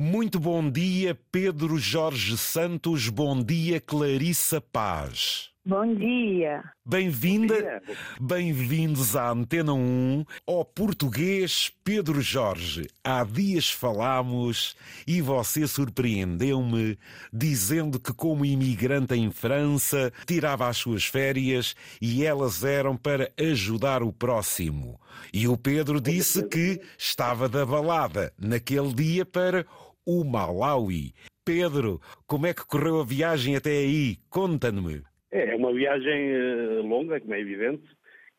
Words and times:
Muito 0.00 0.38
bom 0.38 0.70
dia, 0.70 1.18
Pedro 1.32 1.76
Jorge 1.76 2.38
Santos. 2.38 3.08
Bom 3.08 3.42
dia, 3.42 3.80
Clarissa 3.80 4.60
Paz. 4.60 5.50
Bom 5.66 5.92
dia. 5.92 6.62
Bem-vinda, 6.86 7.82
bem-vindos 8.18 9.14
à 9.14 9.32
Antena 9.32 9.74
1, 9.74 10.24
ao 10.46 10.64
português 10.64 11.70
Pedro 11.84 12.22
Jorge. 12.22 12.86
Há 13.04 13.22
dias 13.24 13.68
falámos 13.68 14.74
e 15.06 15.20
você 15.20 15.66
surpreendeu-me 15.66 16.96
dizendo 17.30 18.00
que, 18.00 18.14
como 18.14 18.46
imigrante 18.46 19.14
em 19.14 19.30
França, 19.30 20.10
tirava 20.24 20.68
as 20.68 20.78
suas 20.78 21.04
férias 21.04 21.74
e 22.00 22.24
elas 22.24 22.64
eram 22.64 22.96
para 22.96 23.30
ajudar 23.38 24.02
o 24.02 24.10
próximo. 24.10 24.98
E 25.34 25.46
o 25.48 25.58
Pedro 25.58 26.00
disse 26.00 26.48
que 26.48 26.80
estava 26.96 27.46
da 27.46 27.66
balada 27.66 28.32
naquele 28.38 28.94
dia 28.94 29.26
para 29.26 29.66
o 30.08 30.24
Malawi. 30.24 31.12
Pedro, 31.44 32.00
como 32.26 32.46
é 32.46 32.54
que 32.54 32.66
correu 32.66 33.02
a 33.02 33.04
viagem 33.04 33.56
até 33.56 33.70
aí? 33.70 34.16
Conta-me. 34.30 35.02
É, 35.30 35.52
é 35.52 35.56
uma 35.56 35.70
viagem 35.70 36.32
uh, 36.34 36.82
longa, 36.82 37.20
como 37.20 37.34
é 37.34 37.40
evidente, 37.40 37.84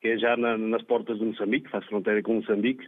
que 0.02 0.08
é 0.08 0.18
já 0.18 0.36
na, 0.36 0.58
nas 0.58 0.82
portas 0.82 1.20
de 1.20 1.26
Moçambique, 1.26 1.70
faz 1.70 1.86
fronteira 1.86 2.24
com 2.24 2.34
Moçambique. 2.34 2.84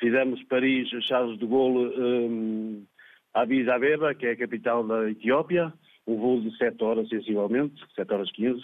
Fizemos 0.00 0.42
Paris, 0.44 0.88
Charles 1.06 1.38
de 1.38 1.46
Gaulle, 1.46 1.94
um, 1.96 2.84
a 3.32 3.42
Addis 3.42 3.68
Abeba, 3.68 4.12
que 4.12 4.26
é 4.26 4.32
a 4.32 4.36
capital 4.36 4.84
da 4.84 5.08
Etiópia, 5.08 5.72
um 6.04 6.16
voo 6.16 6.40
de 6.40 6.56
7 6.56 6.82
horas, 6.82 7.08
sensivelmente, 7.08 7.80
7 7.94 8.12
horas 8.12 8.32
15. 8.32 8.60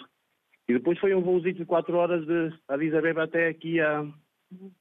E 0.67 0.73
depois 0.73 0.99
foi 0.99 1.15
um 1.15 1.21
voo 1.21 1.39
de 1.39 1.63
4 1.63 1.95
horas 1.95 2.25
de 2.25 2.53
Addis 2.67 2.93
Abeba 2.93 3.23
até 3.23 3.47
aqui 3.47 3.79
à, 3.79 4.05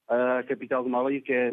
à 0.09 0.43
capital 0.43 0.83
do 0.83 0.89
Mali, 0.89 1.21
que 1.21 1.33
é 1.33 1.53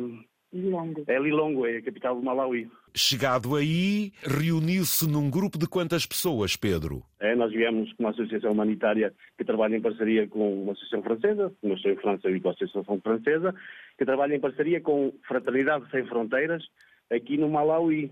Lilongwe. 0.54 1.04
É 1.08 1.20
Lilongwe, 1.20 1.72
é 1.72 1.78
a 1.78 1.82
capital 1.82 2.16
do 2.16 2.22
Malawi. 2.22 2.70
Chegado 2.96 3.56
aí, 3.56 4.12
reuniu-se 4.22 5.10
num 5.10 5.30
grupo 5.30 5.58
de 5.58 5.68
quantas 5.68 6.06
pessoas, 6.06 6.56
Pedro? 6.56 7.04
É, 7.20 7.36
nós 7.36 7.52
viemos 7.52 7.92
com 7.94 8.04
uma 8.04 8.12
associação 8.12 8.52
humanitária 8.52 9.14
que 9.38 9.44
trabalha 9.44 9.76
em 9.76 9.82
parceria 9.82 10.28
com 10.28 10.64
uma 10.64 10.74
associação 10.74 11.02
francesa, 11.02 11.52
nós 11.64 11.78
estou 11.78 11.92
em 11.92 11.98
França 11.98 12.30
e 12.30 12.40
com 12.40 12.50
a 12.50 12.52
associação 12.52 13.02
francesa, 13.02 13.56
que 13.98 14.06
trabalha 14.06 14.36
em 14.36 14.40
parceria 14.40 14.80
com 14.80 15.12
Fraternidade 15.28 15.90
Sem 15.90 16.06
Fronteiras, 16.06 16.64
aqui 17.12 17.38
no 17.38 17.50
Malawi. 17.50 18.12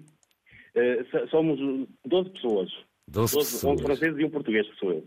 É, 0.73 1.05
somos 1.29 1.59
12 2.05 2.29
pessoas. 2.31 2.71
12 3.07 3.37
pessoas. 3.37 3.63
11 3.63 3.83
franceses 3.83 4.19
e 4.19 4.25
um 4.25 4.29
português, 4.29 4.65
sou 4.79 4.91
eu. 4.91 5.05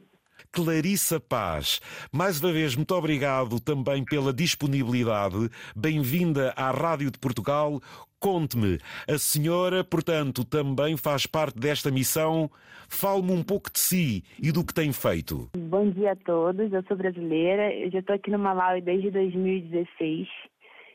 Clarissa 0.52 1.18
Paz, 1.18 1.80
mais 2.12 2.40
uma 2.40 2.52
vez, 2.52 2.76
muito 2.76 2.94
obrigado 2.94 3.60
também 3.60 4.04
pela 4.04 4.32
disponibilidade. 4.32 5.48
Bem-vinda 5.74 6.52
à 6.56 6.70
Rádio 6.70 7.10
de 7.10 7.18
Portugal. 7.18 7.80
Conte-me, 8.20 8.78
a 9.08 9.18
senhora, 9.18 9.84
portanto, 9.84 10.44
também 10.44 10.96
faz 10.96 11.26
parte 11.26 11.58
desta 11.58 11.90
missão. 11.90 12.48
Fale-me 12.88 13.32
um 13.32 13.42
pouco 13.42 13.70
de 13.72 13.78
si 13.80 14.22
e 14.40 14.52
do 14.52 14.64
que 14.64 14.72
tem 14.72 14.92
feito. 14.92 15.50
Bom 15.56 15.90
dia 15.90 16.12
a 16.12 16.16
todos, 16.16 16.72
eu 16.72 16.82
sou 16.84 16.96
brasileira, 16.96 17.74
eu 17.74 17.90
já 17.90 17.98
estou 17.98 18.14
aqui 18.14 18.30
no 18.30 18.38
Malawi 18.38 18.80
desde 18.80 19.10
2016. 19.10 20.28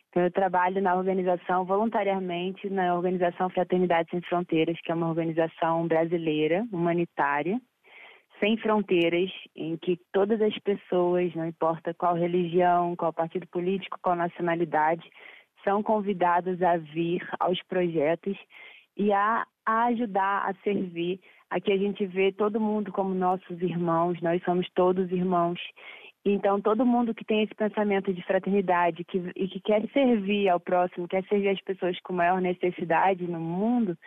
Então, 0.09 0.23
eu 0.23 0.31
trabalho 0.31 0.81
na 0.81 0.95
organização, 0.95 1.65
voluntariamente, 1.65 2.67
na 2.69 2.95
organização 2.95 3.49
Fraternidade 3.49 4.09
Sem 4.09 4.21
Fronteiras, 4.21 4.77
que 4.81 4.91
é 4.91 4.95
uma 4.95 5.07
organização 5.07 5.87
brasileira, 5.87 6.65
humanitária 6.71 7.61
sem 8.39 8.57
fronteiras, 8.57 9.29
em 9.55 9.77
que 9.77 9.99
todas 10.11 10.41
as 10.41 10.57
pessoas, 10.59 11.33
não 11.35 11.45
importa 11.45 11.93
qual 11.93 12.15
religião, 12.15 12.95
qual 12.95 13.13
partido 13.13 13.47
político, 13.47 13.99
qual 14.01 14.15
nacionalidade, 14.15 15.09
são 15.63 15.83
convidadas 15.83 16.61
a 16.61 16.77
vir 16.77 17.27
aos 17.39 17.61
projetos 17.63 18.37
e 18.95 19.11
a, 19.11 19.45
a 19.65 19.85
ajudar, 19.85 20.49
a 20.49 20.53
servir. 20.63 21.19
Aqui 21.49 21.71
a 21.71 21.77
gente 21.77 22.05
vê 22.05 22.31
todo 22.31 22.59
mundo 22.59 22.91
como 22.91 23.13
nossos 23.13 23.61
irmãos, 23.61 24.21
nós 24.21 24.41
somos 24.43 24.69
todos 24.73 25.11
irmãos. 25.11 25.59
Então, 26.25 26.59
todo 26.59 26.85
mundo 26.85 27.15
que 27.15 27.23
tem 27.23 27.43
esse 27.43 27.55
pensamento 27.55 28.13
de 28.13 28.21
fraternidade 28.23 29.05
que, 29.05 29.31
e 29.35 29.47
que 29.47 29.59
quer 29.61 29.87
servir 29.91 30.49
ao 30.49 30.59
próximo, 30.59 31.07
quer 31.07 31.23
servir 31.25 31.49
as 31.49 31.61
pessoas 31.61 31.97
com 32.01 32.13
maior 32.13 32.41
necessidade 32.41 33.25
no 33.25 33.39
mundo, 33.39 33.97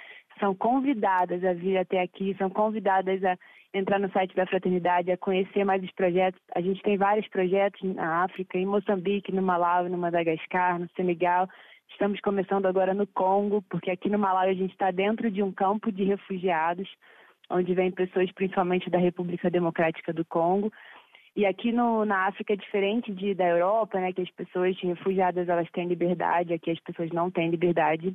são 0.43 0.57
convidadas 0.57 1.45
a 1.45 1.53
vir 1.53 1.79
até 1.79 2.03
aqui, 2.03 2.35
são 2.37 2.51
convidadas 2.51 3.23
a 3.23 3.39
entrar 3.73 4.01
no 4.01 4.11
site 4.11 4.35
da 4.35 4.45
Fraternidade, 4.45 5.13
a 5.13 5.17
conhecer 5.17 5.65
mais 5.65 5.81
os 5.85 5.93
projetos. 5.93 6.41
A 6.53 6.61
gente 6.61 6.83
tem 6.83 6.97
vários 6.97 7.29
projetos 7.29 7.81
na 7.95 8.25
África, 8.25 8.59
em 8.59 8.67
Moçambique, 8.67 9.31
no 9.31 9.41
Malawi, 9.41 9.89
no 9.89 9.97
Madagascar, 9.97 10.81
no 10.81 10.89
Senegal. 10.97 11.49
Estamos 11.91 12.21
começando 12.21 12.67
agora 12.67 12.93
no 12.93 13.07
Congo, 13.07 13.63
porque 13.71 13.89
aqui 13.89 14.11
no 14.11 14.19
Malawi 14.19 14.51
a 14.51 14.55
gente 14.55 14.73
está 14.73 14.91
dentro 14.91 15.31
de 15.31 15.45
um 15.45 15.53
campo 15.53 15.93
de 15.93 16.03
refugiados, 16.03 16.91
onde 17.49 17.73
vêm 17.73 17.93
pessoas 17.93 18.31
principalmente 18.33 18.91
da 18.91 18.99
República 18.99 19.49
Democrática 19.49 20.13
do 20.13 20.25
Congo. 20.25 20.73
E 21.37 21.47
aqui 21.47 21.71
no, 21.71 22.05
na 22.05 22.27
África 22.27 22.53
é 22.53 22.57
diferente 22.57 23.13
de, 23.13 23.33
da 23.33 23.47
Europa, 23.47 24.01
né, 24.01 24.13
que 24.13 24.23
as 24.23 24.31
pessoas 24.33 24.77
refugiadas 24.81 25.49
elas 25.49 25.71
têm 25.71 25.87
liberdade, 25.87 26.53
aqui 26.53 26.73
as 26.73 26.81
pessoas 26.81 27.11
não 27.11 27.31
têm 27.31 27.49
liberdade 27.49 28.13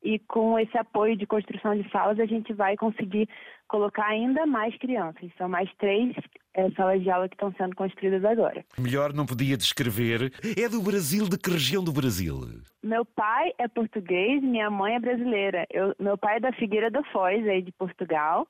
e 0.05 0.19
com 0.19 0.57
esse 0.59 0.77
apoio 0.77 1.17
de 1.17 1.25
construção 1.25 1.75
de 1.75 1.89
salas 1.89 2.19
a 2.19 2.25
gente 2.25 2.53
vai 2.53 2.77
conseguir 2.77 3.27
colocar 3.67 4.05
ainda 4.05 4.45
mais 4.45 4.77
crianças. 4.77 5.31
São 5.35 5.49
mais 5.49 5.67
três 5.79 6.16
é, 6.53 6.69
salas 6.71 7.01
de 7.01 7.09
aula 7.09 7.27
que 7.27 7.33
estão 7.33 7.51
sendo 7.57 7.75
construídas 7.75 8.23
agora. 8.23 8.63
Melhor 8.77 9.11
não 9.11 9.25
podia 9.25 9.57
descrever. 9.57 10.31
É 10.55 10.69
do 10.69 10.81
Brasil, 10.81 11.27
de 11.27 11.39
que 11.39 11.49
região 11.49 11.83
do 11.83 11.91
Brasil? 11.91 12.39
Meu 12.84 13.03
pai 13.03 13.52
é 13.57 13.67
português, 13.67 14.43
minha 14.43 14.69
mãe 14.69 14.93
é 14.93 14.99
brasileira. 14.99 15.66
Eu, 15.72 15.96
meu 15.99 16.17
pai 16.17 16.37
é 16.37 16.40
da 16.40 16.53
Figueira 16.53 16.91
do 16.91 17.03
Foz, 17.05 17.46
aí 17.47 17.63
de 17.63 17.72
Portugal 17.72 18.47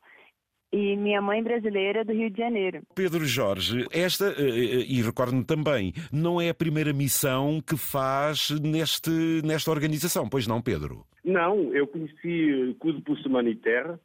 e 0.74 0.98
minha 0.98 1.22
mãe 1.22 1.42
brasileira 1.42 2.04
do 2.04 2.12
Rio 2.12 2.30
de 2.30 2.38
Janeiro. 2.38 2.82
Pedro 2.94 3.26
Jorge, 3.26 3.86
esta, 3.92 4.26
eh, 4.26 4.42
eh, 4.42 4.86
e 4.90 5.02
recordo-me 5.02 5.46
também, 5.46 5.94
não 6.12 6.42
é 6.42 6.50
a 6.50 6.54
primeira 6.54 6.92
missão 6.92 7.62
que 7.66 7.78
faz 7.78 8.50
neste, 8.50 9.42
nesta 9.46 9.72
organização, 9.72 10.28
pois 10.28 10.48
não, 10.48 10.62
Pedro? 10.62 11.06
Não, 11.26 11.74
eu 11.74 11.88
conheci 11.88 12.76
Cudo 12.80 13.02
Pulso 13.02 13.28
Humanitaire 13.28 14.00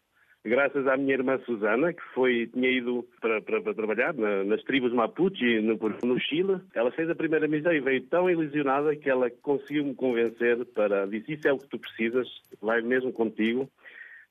graças 0.44 0.86
à 0.86 0.96
minha 0.96 1.14
irmã 1.14 1.38
Susana, 1.44 1.92
que 1.92 2.02
foi, 2.14 2.46
tinha 2.46 2.70
ido 2.70 3.06
para, 3.20 3.42
para, 3.42 3.60
para 3.60 3.74
trabalhar 3.74 4.14
na, 4.14 4.44
nas 4.44 4.62
tribos 4.62 4.92
Mapuche 4.92 5.60
no, 5.60 5.78
no, 6.02 6.18
Chile. 6.18 6.60
Ela 6.74 6.90
fez 6.92 7.10
a 7.10 7.14
primeira 7.14 7.46
missão 7.46 7.72
e 7.72 7.80
veio 7.80 8.02
tão 8.06 8.30
ilusionada 8.30 8.96
que 8.96 9.10
ela 9.10 9.30
conseguiu 9.42 9.84
me 9.84 9.94
convencer 9.94 10.64
para. 10.66 11.06
Disse: 11.06 11.34
Isso 11.34 11.46
é 11.46 11.52
o 11.52 11.58
que 11.58 11.68
tu 11.68 11.78
precisas, 11.78 12.26
vai 12.60 12.80
mesmo 12.80 13.12
contigo. 13.12 13.70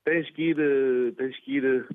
Tens 0.03 0.29
que 0.31 0.49
ir, 0.49 0.59
eh, 0.59 1.11
tens 1.15 1.37
que 1.41 1.57
ir 1.57 1.85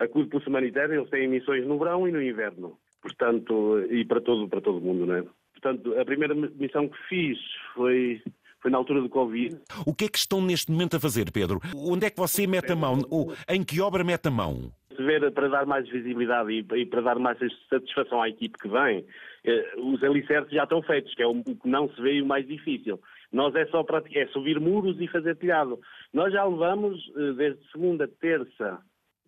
a 0.00 0.08
Clube 0.08 0.30
Pulso 0.30 0.48
Humanitário, 0.48 0.94
eles 0.94 1.10
têm 1.10 1.28
missões 1.28 1.64
no 1.66 1.78
verão 1.78 2.08
e 2.08 2.12
no 2.12 2.20
inverno. 2.20 2.76
Portanto, 3.00 3.80
e 3.90 4.04
para 4.04 4.20
todo, 4.20 4.48
para 4.48 4.60
todo 4.60 4.80
mundo, 4.80 5.06
não 5.06 5.16
é? 5.16 5.24
Portanto, 5.52 5.96
a 5.98 6.04
primeira 6.04 6.34
missão 6.34 6.88
que 6.88 6.98
fiz 7.08 7.38
foi 7.74 8.20
foi 8.62 8.70
na 8.70 8.78
altura 8.78 9.02
do 9.02 9.08
Covid. 9.08 9.60
O 9.84 9.92
que 9.92 10.04
é 10.04 10.08
que 10.08 10.18
estão 10.18 10.40
neste 10.40 10.70
momento 10.70 10.96
a 10.96 11.00
fazer, 11.00 11.30
Pedro? 11.32 11.60
Onde 11.76 12.06
é 12.06 12.10
que 12.10 12.16
você 12.16 12.46
mete 12.46 12.72
a 12.72 12.76
mão? 12.76 13.00
Ou 13.10 13.34
em 13.48 13.64
que 13.64 13.80
obra 13.80 14.04
mete 14.04 14.28
a 14.28 14.30
mão? 14.30 14.72
Ver 14.96 15.30
para 15.32 15.48
dar 15.48 15.66
mais 15.66 15.88
visibilidade 15.88 16.52
e, 16.52 16.86
para 16.86 17.00
dar 17.00 17.18
mais 17.18 17.38
satisfação 17.68 18.22
à 18.22 18.28
equipe 18.28 18.56
que 18.58 18.68
vem, 18.68 19.04
eh, 19.44 19.74
os 19.78 20.02
alicerces 20.04 20.52
já 20.52 20.62
estão 20.62 20.82
feitos, 20.82 21.12
que 21.14 21.22
é 21.22 21.26
o 21.26 21.42
que 21.42 21.68
não 21.68 21.88
se 21.88 22.00
vê 22.00 22.14
e 22.14 22.22
o 22.22 22.26
mais 22.26 22.46
difícil. 22.46 23.00
Nós 23.32 23.54
é 23.54 23.66
só 23.66 23.82
praticar, 23.82 24.22
é 24.22 24.26
subir 24.28 24.60
muros 24.60 25.00
e 25.00 25.08
fazer 25.08 25.34
telhado. 25.36 25.80
Nós 26.12 26.32
já 26.32 26.44
levamos 26.44 27.00
eh, 27.16 27.32
desde 27.32 27.70
segunda, 27.72 28.06
terça, 28.06 28.78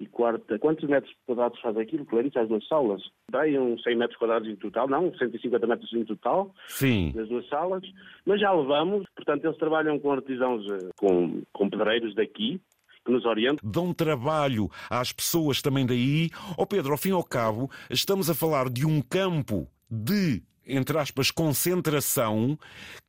e 0.04 0.06
quarta. 0.06 0.58
Quantos 0.58 0.88
metros 0.88 1.12
quadrados 1.26 1.60
faz 1.60 1.76
aquilo, 1.76 2.04
Clarice, 2.04 2.38
as 2.38 2.48
duas 2.48 2.66
salas? 2.66 3.02
Tem 3.30 3.58
uns 3.58 3.82
100 3.82 3.96
metros 3.96 4.18
quadrados 4.18 4.48
em 4.48 4.56
total, 4.56 4.88
não, 4.88 5.12
150 5.14 5.66
metros 5.66 5.92
em 5.92 6.04
total, 6.04 6.54
Sim. 6.68 7.12
nas 7.14 7.28
duas 7.28 7.48
salas, 7.48 7.82
mas 8.24 8.40
já 8.40 8.52
levamos, 8.52 9.06
portanto, 9.16 9.44
eles 9.44 9.58
trabalham 9.58 9.98
com 9.98 10.12
artesãos, 10.12 10.64
eh, 10.70 10.90
com, 10.96 11.42
com 11.52 11.70
pedreiros 11.70 12.14
daqui, 12.14 12.60
que 13.04 13.12
nos 13.12 13.24
orientam. 13.24 13.58
Dão 13.62 13.92
trabalho 13.92 14.68
às 14.88 15.12
pessoas 15.12 15.60
também 15.60 15.84
daí. 15.84 16.30
Ó 16.56 16.62
oh 16.62 16.66
Pedro, 16.66 16.92
ao 16.92 16.98
fim 16.98 17.10
e 17.10 17.12
ao 17.12 17.24
cabo, 17.24 17.70
estamos 17.90 18.30
a 18.30 18.34
falar 18.34 18.70
de 18.70 18.86
um 18.86 19.02
campo 19.02 19.68
de 19.90 20.42
entre 20.66 20.98
aspas, 20.98 21.30
concentração 21.30 22.58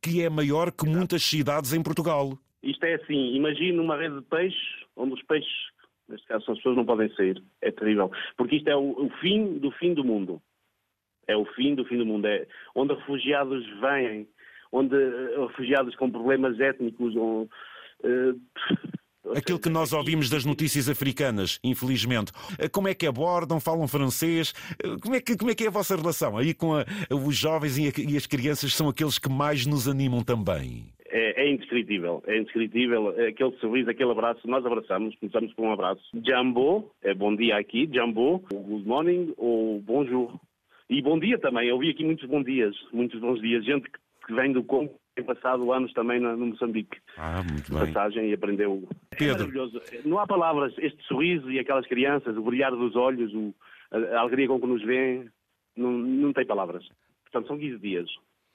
que 0.02 0.22
é 0.22 0.28
maior 0.28 0.70
que 0.70 0.86
muitas 0.86 1.22
cidades 1.22 1.72
em 1.72 1.82
Portugal. 1.82 2.38
Isto 2.62 2.84
é 2.84 2.94
assim, 2.94 3.34
imagine 3.34 3.78
uma 3.78 3.96
rede 3.96 4.16
de 4.16 4.22
peixes, 4.22 4.60
onde 4.96 5.14
os 5.14 5.22
peixes 5.22 5.50
Neste 6.08 6.26
caso, 6.26 6.50
as 6.50 6.56
pessoas 6.58 6.76
não 6.76 6.84
podem 6.84 7.12
sair. 7.14 7.42
É 7.60 7.70
terrível. 7.70 8.10
Porque 8.36 8.56
isto 8.56 8.68
é 8.68 8.76
o, 8.76 9.06
o, 9.06 9.10
fim 9.20 9.58
do 9.58 9.70
fim 9.72 9.92
do 9.94 10.04
mundo. 10.04 10.40
É 11.26 11.36
o 11.36 11.44
fim 11.54 11.74
do 11.74 11.84
fim 11.84 11.98
do 11.98 12.06
mundo. 12.06 12.26
É 12.26 12.46
onde 12.74 12.94
refugiados 12.94 13.64
vêm, 13.80 14.28
onde 14.70 14.94
uh, 14.94 15.46
refugiados 15.46 15.96
com 15.96 16.10
problemas 16.10 16.58
étnicos. 16.60 17.14
uh, 17.16 17.48
Aquilo 19.36 19.58
que 19.58 19.68
nós 19.68 19.92
ouvimos 19.92 20.30
das 20.30 20.44
notícias 20.44 20.88
africanas, 20.88 21.58
infelizmente. 21.64 22.30
Eh, 22.60 22.68
como 22.68 22.86
é 22.86 22.94
que 22.94 23.08
abordam, 23.08 23.58
falam 23.58 23.88
francês? 23.88 24.52
Como 25.02 25.16
é 25.16 25.20
que, 25.20 25.36
como 25.36 25.50
é, 25.50 25.54
que 25.56 25.64
é 25.64 25.66
a 25.66 25.70
vossa 25.70 25.96
relação? 25.96 26.38
Aí 26.38 26.54
com 26.54 26.76
a, 26.76 26.84
os 27.10 27.36
jovens 27.36 27.76
e, 27.76 27.88
a, 27.88 28.10
e 28.12 28.16
as 28.16 28.24
crianças 28.24 28.72
são 28.72 28.88
aqueles 28.88 29.18
que 29.18 29.28
mais 29.28 29.66
nos 29.66 29.88
animam 29.88 30.22
também 30.22 30.95
é, 31.46 31.50
indescritível, 31.50 32.22
é 32.26 32.38
indescritível. 32.38 33.08
Aquele 33.10 33.56
sorriso, 33.58 33.88
aquele 33.88 34.10
abraço, 34.10 34.46
nós 34.48 34.66
abraçamos, 34.66 35.14
começamos 35.16 35.52
com 35.54 35.68
um 35.68 35.72
abraço. 35.72 36.02
Jumbo, 36.12 36.90
é 37.02 37.14
bom 37.14 37.34
dia 37.34 37.56
aqui, 37.56 37.88
Jumbo, 37.92 38.40
good 38.50 38.86
morning 38.86 39.32
ou 39.36 39.80
bonjour. 39.80 40.34
E 40.90 41.00
bom 41.00 41.18
dia 41.18 41.38
também, 41.38 41.68
eu 41.68 41.78
vi 41.78 41.90
aqui 41.90 42.04
muitos 42.04 42.28
bons 42.28 42.44
dias, 42.44 42.74
muitos 42.92 43.20
bons 43.20 43.40
dias. 43.40 43.64
Gente 43.64 43.88
que, 43.90 44.34
vem 44.34 44.52
do 44.52 44.64
Congo, 44.64 44.92
tem 45.14 45.24
passado 45.24 45.72
anos 45.72 45.92
também 45.92 46.18
no, 46.18 46.36
Moçambique. 46.36 46.98
Ah, 47.16 47.42
muito 47.42 47.72
bem. 47.72 47.92
Passagem 47.92 48.30
e 48.30 48.34
aprendeu. 48.34 48.82
É 49.12 49.16
Pedro. 49.16 49.34
É 49.34 49.38
maravilhoso. 49.38 49.82
Não 50.04 50.18
há 50.18 50.26
palavras, 50.26 50.74
este 50.78 51.00
sorriso 51.04 51.50
e 51.50 51.58
aquelas 51.60 51.86
crianças, 51.86 52.36
o 52.36 52.42
brilhar 52.42 52.72
dos 52.72 52.96
olhos, 52.96 53.32
o, 53.34 53.54
a, 53.90 53.98
a 54.16 54.20
alegria 54.20 54.48
com 54.48 54.60
que 54.60 54.66
nos 54.66 54.82
vêem, 54.82 55.28
não, 55.76 55.92
não 55.92 56.32
tem 56.32 56.44
palavras. 56.44 56.86
Portanto, 57.24 57.46
são 57.48 57.58
15 57.58 57.78
dias 57.78 58.08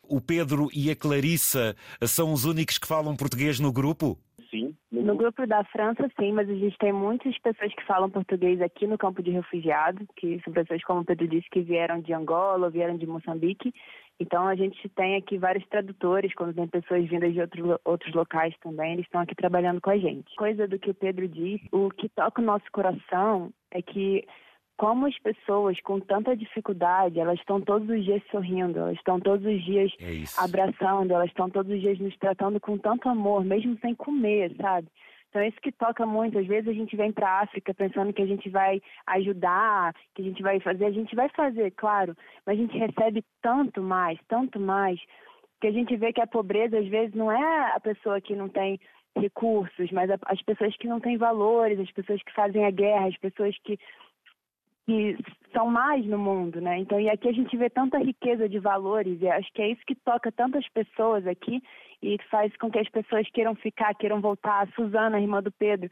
o 0.07 0.19
Pedro 0.19 0.67
e 0.73 0.89
a 0.91 0.95
Clarissa 0.95 1.75
são 2.03 2.33
os 2.33 2.45
únicos 2.45 2.77
que 2.77 2.87
falam 2.87 3.15
português 3.15 3.59
no 3.59 3.71
grupo? 3.71 4.17
Sim. 4.49 4.75
No 4.91 5.15
grupo 5.15 5.47
da 5.47 5.63
França, 5.63 6.09
sim, 6.19 6.33
mas 6.33 6.49
existem 6.49 6.91
muitas 6.91 7.37
pessoas 7.39 7.73
que 7.73 7.85
falam 7.85 8.09
português 8.09 8.61
aqui 8.61 8.85
no 8.85 8.97
campo 8.97 9.23
de 9.23 9.31
refugiados, 9.31 10.05
que 10.17 10.41
são 10.43 10.51
pessoas, 10.51 10.83
como 10.83 11.01
o 11.01 11.05
Pedro 11.05 11.27
disse, 11.27 11.49
que 11.49 11.61
vieram 11.61 12.01
de 12.01 12.13
Angola, 12.13 12.69
vieram 12.69 12.97
de 12.97 13.07
Moçambique. 13.07 13.73
Então 14.19 14.45
a 14.47 14.55
gente 14.55 14.87
tem 14.89 15.15
aqui 15.15 15.37
vários 15.37 15.65
tradutores, 15.67 16.33
quando 16.35 16.53
tem 16.53 16.67
pessoas 16.67 17.07
vindas 17.07 17.33
de 17.33 17.39
outro, 17.39 17.79
outros 17.85 18.13
locais 18.13 18.53
também, 18.61 18.93
eles 18.93 19.05
estão 19.05 19.21
aqui 19.21 19.33
trabalhando 19.33 19.81
com 19.81 19.89
a 19.89 19.97
gente. 19.97 20.35
Coisa 20.35 20.67
do 20.67 20.77
que 20.77 20.91
o 20.91 20.93
Pedro 20.93 21.27
disse, 21.27 21.67
o 21.71 21.89
que 21.89 22.09
toca 22.09 22.41
o 22.41 22.45
nosso 22.45 22.65
coração 22.71 23.51
é 23.71 23.81
que 23.81 24.25
como 24.77 25.05
as 25.05 25.17
pessoas 25.19 25.79
com 25.81 25.99
tanta 25.99 26.35
dificuldade, 26.35 27.19
elas 27.19 27.39
estão 27.39 27.61
todos 27.61 27.87
os 27.87 28.03
dias 28.03 28.21
sorrindo, 28.31 28.79
elas 28.79 28.97
estão 28.97 29.19
todos 29.19 29.45
os 29.45 29.63
dias 29.63 29.91
é 29.99 30.23
abraçando, 30.43 31.13
elas 31.13 31.29
estão 31.29 31.49
todos 31.49 31.71
os 31.71 31.79
dias 31.79 31.99
nos 31.99 32.17
tratando 32.17 32.59
com 32.59 32.77
tanto 32.77 33.07
amor, 33.07 33.43
mesmo 33.43 33.77
sem 33.79 33.93
comer, 33.93 34.55
sabe? 34.59 34.87
Então 35.29 35.41
é 35.41 35.47
isso 35.47 35.61
que 35.61 35.71
toca 35.71 36.05
muito. 36.05 36.37
Às 36.37 36.45
vezes 36.45 36.67
a 36.67 36.73
gente 36.73 36.95
vem 36.95 37.11
para 37.11 37.29
a 37.29 37.41
África 37.41 37.73
pensando 37.73 38.11
que 38.11 38.21
a 38.21 38.25
gente 38.25 38.49
vai 38.49 38.81
ajudar, 39.07 39.93
que 40.13 40.21
a 40.21 40.25
gente 40.25 40.41
vai 40.43 40.59
fazer, 40.59 40.85
a 40.85 40.91
gente 40.91 41.15
vai 41.15 41.29
fazer, 41.29 41.71
claro, 41.71 42.15
mas 42.45 42.59
a 42.59 42.61
gente 42.61 42.77
recebe 42.77 43.23
tanto 43.41 43.81
mais, 43.81 44.19
tanto 44.27 44.59
mais, 44.59 44.99
que 45.61 45.67
a 45.67 45.71
gente 45.71 45.95
vê 45.95 46.11
que 46.11 46.21
a 46.21 46.27
pobreza 46.27 46.77
às 46.77 46.87
vezes 46.87 47.15
não 47.15 47.31
é 47.31 47.71
a 47.73 47.79
pessoa 47.79 48.19
que 48.19 48.35
não 48.35 48.49
tem 48.49 48.77
recursos, 49.15 49.91
mas 49.91 50.09
as 50.09 50.41
pessoas 50.41 50.75
que 50.77 50.87
não 50.87 50.99
têm 50.99 51.17
valores, 51.17 51.79
as 51.79 51.91
pessoas 51.91 52.21
que 52.23 52.33
fazem 52.33 52.65
a 52.65 52.71
guerra, 52.71 53.07
as 53.07 53.17
pessoas 53.17 53.55
que 53.63 53.77
que 54.91 55.17
são 55.53 55.67
mais 55.67 56.05
no 56.05 56.17
mundo, 56.17 56.59
né? 56.59 56.77
Então, 56.79 56.99
e 56.99 57.09
aqui 57.09 57.29
a 57.29 57.31
gente 57.31 57.55
vê 57.55 57.69
tanta 57.69 57.97
riqueza 57.97 58.49
de 58.49 58.59
valores, 58.59 59.21
e 59.21 59.27
acho 59.29 59.51
que 59.53 59.61
é 59.61 59.69
isso 59.69 59.81
que 59.87 59.95
toca 59.95 60.31
tantas 60.31 60.67
pessoas 60.69 61.25
aqui 61.25 61.63
e 62.03 62.17
faz 62.29 62.55
com 62.57 62.69
que 62.69 62.79
as 62.79 62.89
pessoas 62.89 63.25
queiram 63.31 63.55
ficar, 63.55 63.95
queiram 63.95 64.19
voltar. 64.19 64.63
A 64.63 64.67
Suzana, 64.73 65.21
irmã 65.21 65.41
do 65.41 65.51
Pedro, 65.51 65.89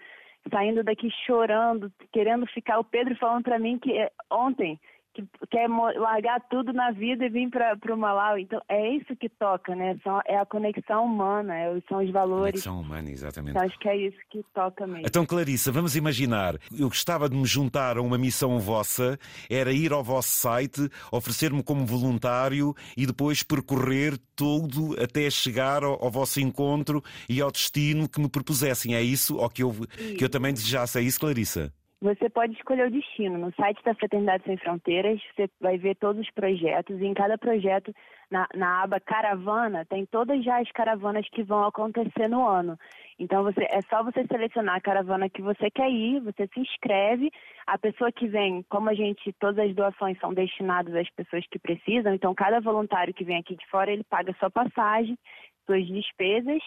saindo 0.51 0.83
daqui 0.83 1.09
chorando, 1.25 1.89
querendo 2.11 2.45
ficar. 2.47 2.79
O 2.79 2.83
Pedro 2.83 3.15
falando 3.15 3.43
para 3.43 3.57
mim 3.57 3.79
que 3.79 3.91
eh, 3.91 4.11
ontem 4.29 4.77
que 5.19 5.47
quer 5.49 5.67
largar 5.67 6.41
tudo 6.49 6.71
na 6.73 6.91
vida 6.91 7.25
e 7.25 7.29
vir 7.29 7.49
para 7.49 7.93
o 7.93 7.97
Malau. 7.97 8.37
Então, 8.37 8.61
é 8.69 8.89
isso 8.95 9.15
que 9.15 9.29
toca, 9.29 9.75
né? 9.75 9.97
São, 10.03 10.21
é 10.25 10.37
a 10.37 10.45
conexão 10.45 11.05
humana, 11.05 11.55
é, 11.55 11.81
são 11.87 12.03
os 12.03 12.11
valores. 12.11 12.63
Conexão 12.63 12.81
humana, 12.81 13.09
exatamente. 13.09 13.51
Então, 13.51 13.63
acho 13.63 13.79
que 13.79 13.89
é 13.89 13.97
isso 13.97 14.17
que 14.29 14.43
toca 14.53 14.85
mesmo. 14.87 15.03
Então, 15.05 15.25
Clarissa, 15.25 15.71
vamos 15.71 15.95
imaginar, 15.95 16.55
eu 16.77 16.87
gostava 16.87 17.29
de 17.29 17.35
me 17.35 17.45
juntar 17.45 17.97
a 17.97 18.01
uma 18.01 18.17
missão 18.17 18.59
vossa, 18.59 19.17
era 19.49 19.71
ir 19.71 19.91
ao 19.91 20.03
vosso 20.03 20.29
site, 20.29 20.89
oferecer-me 21.11 21.63
como 21.63 21.85
voluntário 21.85 22.73
e 22.95 23.05
depois 23.05 23.43
percorrer 23.43 24.17
tudo 24.35 24.95
até 25.01 25.29
chegar 25.29 25.83
ao, 25.83 26.03
ao, 26.03 26.09
vosso 26.11 26.39
encontro 26.39 27.03
e 27.27 27.41
ao 27.41 27.51
destino 27.51 28.07
que 28.07 28.21
me 28.21 28.29
propusessem. 28.29 28.95
É 28.95 29.01
isso? 29.01 29.37
Ou 29.37 29.49
que 29.49 29.63
eu, 29.63 29.75
que 30.17 30.23
eu 30.23 30.29
também 30.29 30.53
desejasse? 30.53 30.99
É 30.99 31.01
isso, 31.01 31.19
Clarissa? 31.19 31.73
Você 32.01 32.29
pode 32.29 32.53
escolher 32.53 32.87
o 32.87 32.91
destino. 32.91 33.37
No 33.37 33.53
site 33.55 33.83
da 33.83 33.93
Fraternidade 33.93 34.45
Sem 34.45 34.55
Fronteiras, 34.55 35.21
você 35.35 35.49
vai 35.59 35.77
ver 35.77 35.95
todos 35.95 36.21
os 36.21 36.31
projetos. 36.31 36.97
E 36.97 37.05
em 37.05 37.13
cada 37.13 37.37
projeto, 37.37 37.93
na, 38.31 38.47
na 38.55 38.83
aba 38.83 39.01
Caravana, 39.01 39.85
tem 39.85 40.05
todas 40.05 40.41
já 40.41 40.61
as 40.61 40.71
caravanas 40.71 41.27
que 41.29 41.43
vão 41.43 41.65
acontecer 41.65 42.29
no 42.29 42.47
ano. 42.47 42.79
Então, 43.19 43.43
você, 43.43 43.65
é 43.69 43.81
só 43.89 44.01
você 44.01 44.25
selecionar 44.27 44.77
a 44.77 44.81
caravana 44.81 45.29
que 45.29 45.41
você 45.41 45.69
quer 45.69 45.89
ir, 45.89 46.21
você 46.21 46.47
se 46.47 46.61
inscreve. 46.61 47.29
A 47.67 47.77
pessoa 47.77 48.09
que 48.13 48.27
vem, 48.27 48.63
como 48.69 48.89
a 48.89 48.93
gente, 48.93 49.33
todas 49.33 49.67
as 49.67 49.75
doações 49.75 50.17
são 50.19 50.33
destinadas 50.33 50.95
às 50.95 51.09
pessoas 51.09 51.45
que 51.51 51.59
precisam, 51.59 52.13
então 52.13 52.33
cada 52.33 52.61
voluntário 52.61 53.13
que 53.13 53.25
vem 53.25 53.37
aqui 53.37 53.57
de 53.57 53.67
fora, 53.67 53.91
ele 53.91 54.05
paga 54.05 54.33
sua 54.39 54.49
passagem, 54.49 55.17
suas 55.65 55.85
despesas 55.85 56.61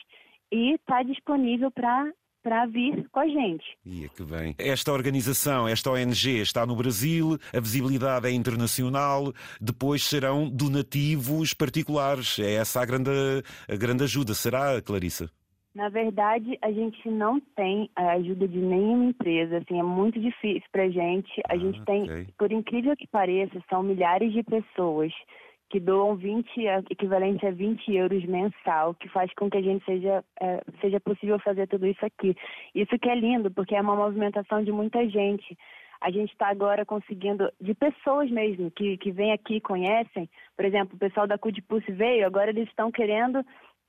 e 0.53 0.75
está 0.75 1.03
disponível 1.03 1.71
para 1.71 2.13
para 2.43 2.67
vir 2.67 3.09
com 3.11 3.21
a 3.21 3.29
gente. 3.29 3.65
Ia 3.85 4.09
que 4.09 4.23
bem. 4.25 4.55
Esta 4.59 4.93
organização, 4.93 5.69
esta 5.69 5.91
ONG 5.91 6.41
está 6.41 6.67
no 6.67 6.77
Brasil, 6.77 7.39
a 7.55 7.61
visibilidade 7.61 8.27
é 8.27 8.33
internacional, 8.33 9.33
depois 9.61 10.05
serão 10.05 10.49
donativos 10.49 11.55
particulares. 11.55 12.39
É 12.39 12.55
essa 12.55 12.83
a 12.83 12.85
grande, 12.85 13.11
a 13.69 13.77
grande 13.77 14.05
ajuda, 14.05 14.35
será, 14.35 14.81
Clarissa? 14.83 15.31
Na 15.75 15.89
verdade, 15.89 16.59
a 16.61 16.71
gente 16.71 17.09
não 17.09 17.41
tem 17.57 17.89
a 17.97 18.13
ajuda 18.13 18.47
de 18.47 18.59
nenhuma 18.59 19.07
empresa, 19.07 19.57
assim, 19.57 19.79
é 19.79 19.83
muito 19.83 20.21
difícil 20.21 20.69
para 20.71 20.83
a 20.83 20.91
gente. 20.91 21.31
A 21.49 21.55
ah, 21.55 21.57
gente 21.57 21.83
tem, 21.85 22.03
okay. 22.03 22.27
por 22.39 22.53
incrível 22.53 22.95
que 22.95 23.07
pareça, 23.07 23.59
são 23.71 23.83
milhares 23.83 24.33
de 24.35 24.43
pessoas 24.43 25.11
que 25.73 25.81
doam 25.81 26.15
20, 26.17 26.47
equivalente 26.91 27.47
a 27.47 27.51
20 27.51 27.95
euros 27.95 28.23
mensal, 28.27 28.95
que 28.95 29.09
faz 29.09 29.33
com 29.33 29.49
que 29.49 29.57
a 29.57 29.63
gente 29.63 29.83
seja, 29.87 30.23
é, 30.39 30.63
seja 30.83 31.01
possível 31.01 31.39
fazer 31.39 31.67
tudo 31.67 31.87
isso 31.87 32.05
aqui. 32.05 32.37
Isso 32.75 32.99
que 32.99 33.09
é 33.09 33.15
lindo, 33.15 33.51
porque 33.51 33.75
é 33.75 33.81
uma 33.81 33.97
movimentação 33.97 34.63
de 34.63 34.71
muita 34.71 35.09
gente. 35.09 35.57
A 35.99 36.11
gente 36.11 36.31
está 36.31 36.49
agora 36.49 36.85
conseguindo, 36.85 37.51
de 37.59 37.73
pessoas 37.73 38.31
mesmo, 38.31 38.71
que, 38.71 38.99
que 38.99 39.11
vêm 39.11 39.33
aqui 39.33 39.57
e 39.57 39.61
conhecem, 39.63 40.29
por 40.55 40.67
exemplo, 40.67 40.95
o 40.95 40.99
pessoal 40.99 41.27
da 41.27 41.39
Cudipulse 41.39 41.91
veio, 41.91 42.27
agora 42.27 42.51
eles 42.51 42.69
estão 42.69 42.93
querendo 42.93 43.43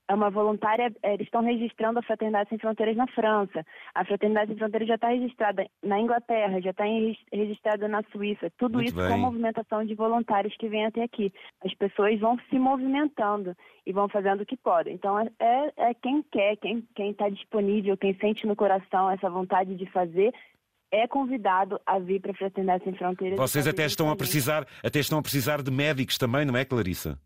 é 0.08 0.14
uma 0.14 0.30
voluntária, 0.30 0.94
eles 1.04 1.28
estão 1.28 1.42
registrando 1.42 2.00
a 2.00 2.04
Fraternidade 2.04 2.50
Sem 2.50 2.58
Fronteiras 2.58 2.96
na 2.96 3.08
França. 3.08 3.66
A 3.96 4.04
Fraternidade 4.04 4.50
Sem 4.50 4.58
Fronteiras 4.58 4.88
já 4.88 4.96
está 4.96 5.08
registrada 5.10 5.66
na 5.82 6.00
Inglaterra, 6.00 6.62
já 6.62 6.72
está 6.72 6.84
registrada 7.32 7.88
na 7.88 8.04
Suíça. 8.12 8.52
Tudo 8.58 8.76
Muito 8.76 8.88
isso 8.88 8.98
bem. 8.98 9.10
com 9.10 9.18
movimentação 9.18 9.86
de 9.86 9.96
voluntários 9.96 10.56
que 10.58 10.68
vêm 10.68 10.86
até 10.86 11.04
aqui. 11.04 11.32
As 11.64 11.74
pessoas 11.76 12.20
vão 12.20 12.38
se 12.50 12.60
movimentando 12.60 13.56
e 13.86 13.94
vão 13.94 14.10
fazendo 14.10 14.42
o 14.42 14.46
que 14.46 14.58
podem. 14.58 14.94
Então, 14.94 15.18
é, 15.20 15.30
é, 15.40 15.72
é 15.78 15.94
quem 15.94 16.22
quer, 16.32 16.58
quem 16.58 17.12
está 17.12 17.30
disponível, 17.30 17.98
quem 17.98 18.14
sente 18.16 18.46
no 18.46 18.56
coração 18.56 19.10
essa 19.10 19.30
vontade 19.30 19.76
de 19.76 19.86
fazer, 19.88 20.34
é 20.92 21.08
convidado 21.08 21.80
a 21.86 21.98
vir 21.98 22.22
para 22.22 22.32
a 22.32 22.36
Fraternidade 22.36 22.84
Sem 22.84 22.94
Fronteiras. 22.96 23.40
Vocês 23.40 23.68
até 23.68 23.86
estão 23.86 24.12
a 24.12 24.16
precisar, 24.16 24.68
até 24.84 25.00
estão 25.00 25.18
a 25.18 25.22
precisar 25.22 25.62
de 25.62 25.72
médicos 25.72 26.18
também, 26.18 26.46
não 26.46 26.56
é, 26.56 26.66
Clarissa? 26.66 27.18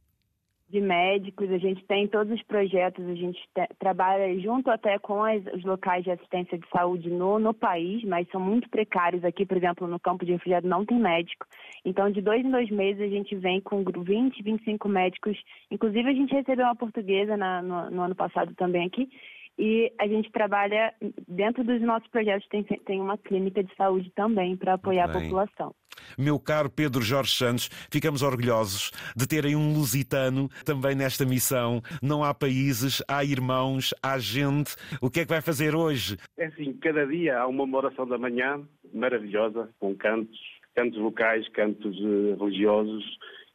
De 0.70 0.82
médicos, 0.82 1.50
a 1.50 1.58
gente 1.58 1.84
tem 1.86 2.08
todos 2.08 2.34
os 2.34 2.44
projetos, 2.44 3.06
a 3.08 3.16
gente 3.16 3.40
te, 3.56 3.68
trabalha 3.80 4.38
junto 4.40 4.70
até 4.70 5.00
com 5.00 5.24
as, 5.24 5.42
os 5.54 5.64
locais 5.64 6.04
de 6.04 6.12
assistência 6.12 6.58
de 6.58 6.68
saúde 6.70 7.10
no, 7.10 7.40
no 7.40 7.54
país, 7.54 8.04
mas 8.04 8.28
são 8.30 8.42
muito 8.42 8.70
precários 8.70 9.24
aqui, 9.24 9.46
por 9.46 9.56
exemplo, 9.56 9.88
no 9.88 10.00
campo 10.00 10.26
de 10.26 10.34
refugiado 10.34 10.68
não 10.68 10.86
tem 10.86 11.00
médico. 11.00 11.46
Então, 11.86 12.12
de 12.12 12.22
dois 12.22 12.46
em 12.46 12.52
dois 12.52 12.70
meses, 12.70 13.02
a 13.02 13.08
gente 13.08 13.34
vem 13.36 13.62
com 13.62 13.82
20, 13.82 14.44
25 14.44 14.90
médicos. 14.90 15.38
Inclusive, 15.72 16.10
a 16.10 16.14
gente 16.14 16.34
recebeu 16.34 16.66
uma 16.66 16.76
portuguesa 16.76 17.38
na, 17.38 17.62
no, 17.62 17.90
no 17.90 18.02
ano 18.02 18.16
passado 18.16 18.54
também 18.56 18.86
aqui, 18.86 19.10
e 19.58 19.92
a 20.00 20.08
gente 20.08 20.32
trabalha 20.32 20.94
dentro 21.28 21.64
dos 21.64 21.82
nossos 21.82 22.08
projetos 22.10 22.48
tem, 22.50 22.64
tem 22.64 23.02
uma 23.02 23.18
clínica 23.18 23.64
de 23.64 23.76
saúde 23.76 24.12
também 24.16 24.56
para 24.56 24.74
apoiar 24.74 25.06
a 25.06 25.14
população. 25.14 25.74
Meu 26.18 26.40
caro 26.40 26.70
Pedro 26.70 27.02
Jorge 27.02 27.32
Santos, 27.32 27.70
ficamos 27.92 28.22
orgulhosos 28.22 28.92
de 29.16 29.28
terem 29.28 29.56
um 29.56 29.74
lusitano 29.74 30.48
também 30.64 30.96
nesta 30.96 31.26
missão. 31.26 31.82
Não 32.02 32.24
há 32.24 32.34
países, 32.34 33.02
há 33.08 33.24
irmãos, 33.24 33.94
há 34.02 34.20
gente. 34.20 34.76
O 35.02 35.10
que 35.10 35.22
é 35.22 35.24
que 35.24 35.30
vai 35.30 35.42
fazer 35.42 35.76
hoje? 35.76 36.18
É 36.38 36.46
assim, 36.46 36.74
cada 36.74 37.06
dia 37.08 37.40
há 37.40 37.48
uma 37.48 37.66
oração 37.76 38.08
da 38.08 38.18
manhã 38.18 38.62
maravilhosa, 38.94 39.70
com 39.80 39.96
cantos, 39.96 40.40
cantos 40.76 41.00
vocais, 41.00 41.48
cantos 41.50 41.98
uh, 42.00 42.38
religiosos, 42.40 43.04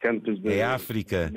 cantos 0.00 0.40
de... 0.40 0.52
É 0.52 0.64
África. 0.64 1.32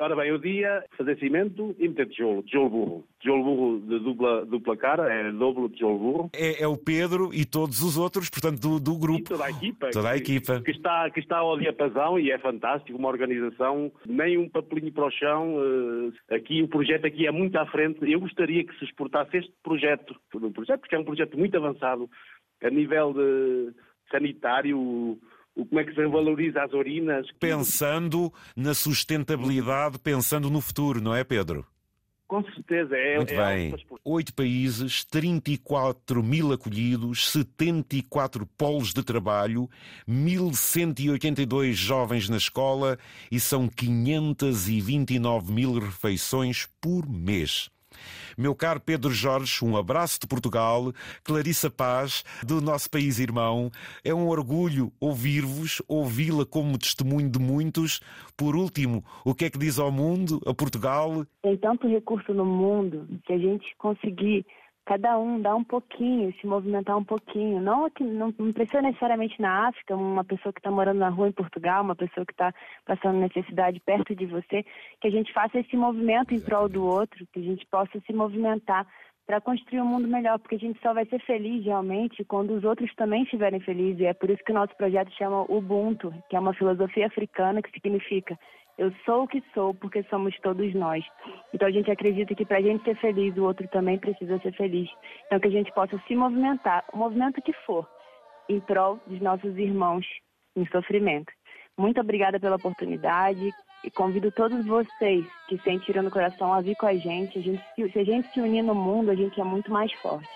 Ora 0.00 0.14
bem, 0.14 0.30
o 0.30 0.38
dia 0.38 0.84
fazer 0.96 1.18
cimento 1.18 1.74
e 1.76 1.88
meter 1.88 2.08
tijolo, 2.08 2.44
tijolo 2.44 2.70
burro. 2.70 3.04
Tijolo 3.18 3.42
burro 3.42 3.80
de 3.80 3.98
dupla, 3.98 4.46
dupla 4.46 4.76
cara, 4.76 5.12
é 5.12 5.32
dobro 5.32 5.68
tijolo 5.68 5.98
burro. 5.98 6.30
É, 6.32 6.62
é 6.62 6.68
o 6.68 6.76
Pedro 6.76 7.34
e 7.34 7.44
todos 7.44 7.82
os 7.82 7.98
outros, 7.98 8.30
portanto, 8.30 8.60
do, 8.60 8.78
do 8.78 8.96
grupo. 8.96 9.18
E 9.18 9.24
toda 9.24 9.44
a 9.44 9.50
equipa. 9.50 9.90
Toda 9.90 10.10
a 10.10 10.14
que, 10.14 10.18
equipa. 10.20 10.60
Que 10.62 10.70
está, 10.70 11.10
que 11.10 11.18
está 11.18 11.38
ao 11.38 11.58
diapasão 11.58 12.16
e 12.16 12.30
é 12.30 12.38
fantástico, 12.38 12.96
uma 12.96 13.08
organização, 13.08 13.90
nem 14.06 14.38
um 14.38 14.48
papelinho 14.48 14.92
para 14.92 15.06
o 15.06 15.10
chão. 15.10 15.56
Uh, 15.56 16.12
aqui, 16.30 16.62
o 16.62 16.68
projeto 16.68 17.04
aqui 17.04 17.26
é 17.26 17.32
muito 17.32 17.56
à 17.56 17.66
frente. 17.66 17.98
Eu 18.08 18.20
gostaria 18.20 18.64
que 18.64 18.78
se 18.78 18.84
exportasse 18.84 19.36
este 19.36 19.52
projeto, 19.64 20.14
projeto 20.54 20.80
porque 20.80 20.94
é 20.94 20.98
um 21.00 21.04
projeto 21.04 21.36
muito 21.36 21.56
avançado, 21.56 22.08
a 22.62 22.70
nível 22.70 23.12
de 23.12 23.74
sanitário, 24.12 25.18
como 25.64 25.80
é 25.80 25.84
que 25.84 25.94
se 25.94 26.06
valoriza 26.06 26.62
as 26.62 26.72
urinas. 26.72 27.26
Pensando 27.40 28.32
na 28.56 28.74
sustentabilidade, 28.74 29.98
pensando 29.98 30.50
no 30.50 30.60
futuro, 30.60 31.00
não 31.00 31.14
é, 31.14 31.24
Pedro? 31.24 31.66
Com 32.28 32.44
certeza, 32.44 32.94
é. 32.94 33.16
Muito 33.16 33.32
é 33.32 33.56
bem. 33.56 33.74
Oito 34.04 34.34
países, 34.34 35.02
34 35.04 36.22
mil 36.22 36.52
acolhidos, 36.52 37.30
74 37.30 38.46
polos 38.46 38.92
de 38.92 39.02
trabalho, 39.02 39.68
1.182 40.06 41.72
jovens 41.72 42.28
na 42.28 42.36
escola 42.36 42.98
e 43.32 43.40
são 43.40 43.66
529 43.66 45.50
mil 45.50 45.78
refeições 45.78 46.68
por 46.82 47.08
mês. 47.08 47.70
Meu 48.36 48.54
caro 48.54 48.80
Pedro 48.80 49.10
Jorge, 49.10 49.64
um 49.64 49.76
abraço 49.76 50.20
de 50.20 50.26
Portugal, 50.26 50.92
Clarissa 51.24 51.70
Paz, 51.70 52.24
do 52.46 52.60
nosso 52.60 52.90
país 52.90 53.18
irmão. 53.18 53.70
É 54.04 54.14
um 54.14 54.28
orgulho 54.28 54.92
ouvir-vos, 55.00 55.82
ouvi-la 55.88 56.46
como 56.46 56.78
testemunho 56.78 57.28
de 57.28 57.38
muitos. 57.38 58.00
Por 58.36 58.54
último, 58.54 59.04
o 59.24 59.34
que 59.34 59.46
é 59.46 59.50
que 59.50 59.58
diz 59.58 59.78
ao 59.78 59.90
mundo, 59.90 60.40
a 60.46 60.54
Portugal? 60.54 61.24
Tem 61.42 61.56
tanto 61.56 61.88
recurso 61.88 62.32
no 62.32 62.44
mundo 62.44 63.08
que 63.24 63.32
a 63.32 63.38
gente 63.38 63.66
conseguir 63.76 64.46
cada 64.88 65.18
um 65.18 65.38
dar 65.38 65.54
um 65.54 65.62
pouquinho, 65.62 66.32
se 66.40 66.46
movimentar 66.46 66.96
um 66.96 67.04
pouquinho. 67.04 67.60
Não, 67.60 67.90
não, 68.00 68.34
não 68.38 68.52
precisa 68.54 68.80
necessariamente 68.80 69.38
na 69.38 69.68
África, 69.68 69.94
uma 69.94 70.24
pessoa 70.24 70.50
que 70.50 70.60
está 70.60 70.70
morando 70.70 70.96
na 70.96 71.10
rua 71.10 71.28
em 71.28 71.32
Portugal, 71.32 71.84
uma 71.84 71.94
pessoa 71.94 72.24
que 72.24 72.32
está 72.32 72.54
passando 72.86 73.18
necessidade 73.18 73.78
perto 73.80 74.16
de 74.16 74.24
você, 74.24 74.64
que 74.98 75.06
a 75.06 75.10
gente 75.10 75.30
faça 75.34 75.58
esse 75.58 75.76
movimento 75.76 76.32
em 76.32 76.40
prol 76.40 76.70
do 76.70 76.86
outro, 76.86 77.26
que 77.30 77.38
a 77.38 77.42
gente 77.42 77.66
possa 77.66 78.00
se 78.00 78.12
movimentar 78.14 78.86
para 79.26 79.42
construir 79.42 79.82
um 79.82 79.84
mundo 79.84 80.08
melhor, 80.08 80.38
porque 80.38 80.54
a 80.54 80.58
gente 80.58 80.80
só 80.80 80.94
vai 80.94 81.04
ser 81.04 81.20
feliz 81.26 81.62
realmente 81.62 82.24
quando 82.24 82.54
os 82.54 82.64
outros 82.64 82.90
também 82.94 83.24
estiverem 83.24 83.60
felizes. 83.60 84.00
E 84.00 84.06
é 84.06 84.14
por 84.14 84.30
isso 84.30 84.42
que 84.42 84.52
o 84.52 84.54
nosso 84.54 84.74
projeto 84.74 85.12
chama 85.18 85.44
Ubuntu, 85.52 86.14
que 86.30 86.36
é 86.36 86.40
uma 86.40 86.54
filosofia 86.54 87.08
africana 87.08 87.60
que 87.60 87.70
significa 87.72 88.38
eu 88.78 88.92
sou 89.04 89.24
o 89.24 89.28
que 89.28 89.42
sou 89.52 89.74
porque 89.74 90.04
somos 90.04 90.34
todos 90.40 90.72
nós. 90.74 91.04
Então 91.52 91.66
a 91.66 91.70
gente 91.70 91.90
acredita 91.90 92.34
que 92.34 92.46
para 92.46 92.58
a 92.58 92.62
gente 92.62 92.84
ser 92.84 92.96
feliz, 92.96 93.36
o 93.36 93.44
outro 93.44 93.66
também 93.68 93.98
precisa 93.98 94.38
ser 94.38 94.52
feliz. 94.54 94.88
Então 95.26 95.40
que 95.40 95.48
a 95.48 95.50
gente 95.50 95.72
possa 95.72 95.98
se 96.06 96.14
movimentar, 96.14 96.84
o 96.92 96.96
movimento 96.96 97.42
que 97.42 97.52
for, 97.66 97.86
em 98.48 98.60
prol 98.60 99.00
dos 99.06 99.20
nossos 99.20 99.58
irmãos 99.58 100.06
em 100.56 100.64
sofrimento. 100.66 101.32
Muito 101.76 102.00
obrigada 102.00 102.40
pela 102.40 102.56
oportunidade 102.56 103.50
e 103.84 103.90
convido 103.90 104.32
todos 104.32 104.64
vocês 104.64 105.26
que 105.48 105.58
sentiram 105.58 106.02
no 106.02 106.10
coração 106.10 106.52
a 106.52 106.60
vir 106.60 106.76
com 106.76 106.86
a 106.86 106.94
gente. 106.94 107.38
A 107.38 107.42
gente 107.42 107.62
se 107.74 107.98
a 107.98 108.04
gente 108.04 108.28
se 108.28 108.40
unir 108.40 108.62
no 108.62 108.74
mundo, 108.74 109.10
a 109.10 109.14
gente 109.14 109.40
é 109.40 109.44
muito 109.44 109.72
mais 109.72 109.92
forte. 109.94 110.28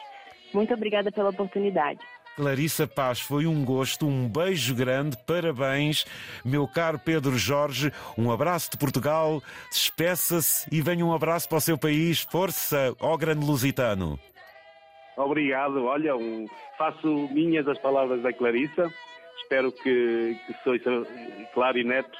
Muito 0.52 0.74
obrigada 0.74 1.10
pela 1.10 1.30
oportunidade. 1.30 2.00
Clarissa 2.36 2.86
Paz, 2.86 3.20
foi 3.20 3.46
um 3.46 3.64
gosto, 3.64 4.06
um 4.06 4.28
beijo 4.28 4.74
grande, 4.74 5.16
parabéns, 5.26 6.06
meu 6.44 6.66
caro 6.66 6.98
Pedro 6.98 7.36
Jorge, 7.36 7.92
um 8.16 8.32
abraço 8.32 8.70
de 8.70 8.78
Portugal, 8.78 9.42
despeça-se 9.70 10.66
e 10.74 10.80
venha 10.80 11.04
um 11.04 11.14
abraço 11.14 11.48
para 11.48 11.58
o 11.58 11.60
seu 11.60 11.76
país, 11.76 12.22
força, 12.22 12.96
ó 13.00 13.16
grande 13.16 13.44
lusitano. 13.44 14.18
Obrigado, 15.16 15.84
olha, 15.84 16.16
um, 16.16 16.46
faço 16.78 17.06
minhas 17.32 17.68
as 17.68 17.78
palavras 17.78 18.22
da 18.22 18.32
Clarissa, 18.32 18.90
espero 19.42 19.70
que, 19.70 20.36
que 20.46 20.54
seja 20.64 21.06
claro 21.52 21.78
e 21.78 21.84
neto, 21.84 22.18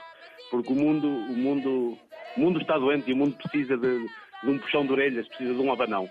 porque 0.50 0.72
o 0.72 0.76
mundo, 0.76 1.08
o 1.08 1.36
mundo, 1.36 1.98
o 2.36 2.40
mundo 2.40 2.60
está 2.60 2.78
doente 2.78 3.10
e 3.10 3.14
o 3.14 3.16
mundo 3.16 3.34
precisa 3.36 3.78
de, 3.78 4.06
de 4.42 4.50
um 4.50 4.58
puxão 4.58 4.84
de 4.84 4.92
orelhas, 4.92 5.26
precisa 5.28 5.54
de 5.54 5.60
um 5.60 5.72
abanão. 5.72 6.06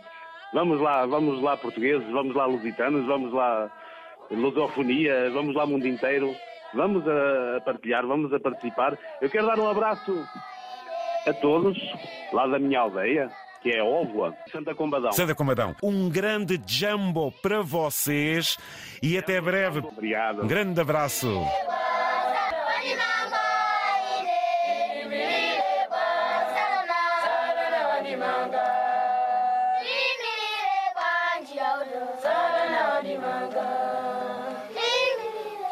Vamos 0.53 0.81
lá, 0.81 1.05
vamos 1.05 1.41
lá 1.41 1.55
portugueses, 1.55 2.09
vamos 2.11 2.35
lá 2.35 2.45
lusitanos, 2.45 3.05
vamos 3.05 3.31
lá 3.31 3.71
lusofonia, 4.31 5.29
vamos 5.31 5.55
lá 5.55 5.65
mundo 5.65 5.87
inteiro, 5.87 6.35
vamos 6.73 7.03
a, 7.07 7.61
partilhar, 7.61 8.05
vamos 8.05 8.33
a 8.33 8.39
participar. 8.39 8.97
Eu 9.21 9.29
quero 9.29 9.47
dar 9.47 9.59
um 9.59 9.69
abraço 9.69 10.13
a 11.27 11.33
todos 11.33 11.77
lá 12.33 12.47
da 12.47 12.57
minha 12.57 12.79
aldeia, 12.79 13.29
que 13.61 13.69
é 13.69 13.83
Óvoa, 13.83 14.35
Santa 14.51 14.73
Combadão. 14.73 15.11
Santa 15.11 15.35
Combadão. 15.35 15.75
Um 15.83 16.09
grande 16.09 16.59
jumbo 16.65 17.31
para 17.41 17.61
vocês 17.61 18.57
e 19.01 19.17
até 19.17 19.39
breve. 19.39 19.79
Obrigado. 19.79 20.43
Um 20.43 20.47
grande 20.47 20.79
abraço. 20.79 21.29